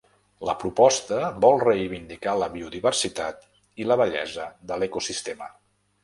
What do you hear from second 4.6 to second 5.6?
de l’ecosistema.